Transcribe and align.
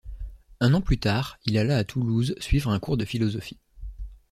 Un 0.61 0.73
an 0.73 0.81
plus 0.81 0.97
tard, 0.97 1.37
il 1.45 1.59
alla 1.59 1.77
à 1.77 1.83
Toulouse 1.83 2.33
suivre 2.39 2.71
un 2.71 2.79
cours 2.79 2.97
de 2.97 3.05
philosophie. 3.05 3.59